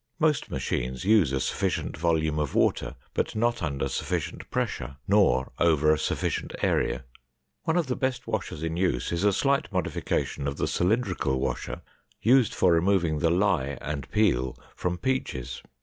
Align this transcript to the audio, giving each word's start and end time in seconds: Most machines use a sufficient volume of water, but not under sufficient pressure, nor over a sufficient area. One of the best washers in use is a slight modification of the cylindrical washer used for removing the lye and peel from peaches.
Most 0.17 0.49
machines 0.49 1.05
use 1.05 1.31
a 1.31 1.39
sufficient 1.39 1.95
volume 1.95 2.39
of 2.39 2.55
water, 2.55 2.95
but 3.13 3.35
not 3.35 3.61
under 3.61 3.87
sufficient 3.87 4.49
pressure, 4.49 4.97
nor 5.07 5.51
over 5.59 5.93
a 5.93 5.99
sufficient 5.99 6.53
area. 6.63 7.05
One 7.65 7.77
of 7.77 7.85
the 7.85 7.95
best 7.95 8.25
washers 8.25 8.63
in 8.63 8.77
use 8.77 9.11
is 9.11 9.23
a 9.23 9.31
slight 9.31 9.71
modification 9.71 10.47
of 10.47 10.57
the 10.57 10.67
cylindrical 10.67 11.39
washer 11.39 11.83
used 12.19 12.55
for 12.55 12.71
removing 12.73 13.19
the 13.19 13.29
lye 13.29 13.77
and 13.79 14.09
peel 14.09 14.57
from 14.75 14.97
peaches. 14.97 15.61